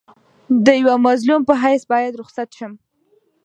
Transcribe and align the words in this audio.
د 0.65 0.67
یوه 0.81 0.95
مظلوم 1.07 1.41
په 1.49 1.53
حیث 1.63 1.83
باید 1.91 2.17
رخصت 2.21 2.49
شم. 2.57 2.73